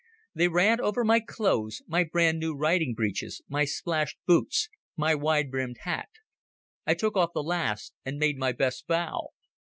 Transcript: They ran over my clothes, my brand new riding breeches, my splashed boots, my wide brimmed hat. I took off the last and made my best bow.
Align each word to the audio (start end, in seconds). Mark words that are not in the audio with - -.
They 0.33 0.47
ran 0.47 0.81
over 0.81 1.03
my 1.03 1.19
clothes, 1.19 1.83
my 1.85 2.03
brand 2.03 2.39
new 2.39 2.55
riding 2.55 2.95
breeches, 2.95 3.43
my 3.47 3.65
splashed 3.65 4.17
boots, 4.25 4.67
my 4.97 5.13
wide 5.13 5.51
brimmed 5.51 5.77
hat. 5.81 6.09
I 6.87 6.95
took 6.95 7.15
off 7.15 7.33
the 7.35 7.43
last 7.43 7.93
and 8.03 8.17
made 8.17 8.39
my 8.39 8.51
best 8.51 8.87
bow. 8.87 9.27